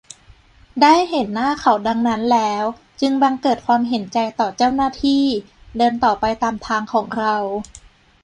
[0.81, 2.63] ได้เห็นหน้าเขาดังนั้นแล้ว
[2.99, 5.23] จึงบังเกิดความเห็นใจต่อเจ้าหน้าที่
[5.77, 7.35] เดินต่อไปตามทางของเรา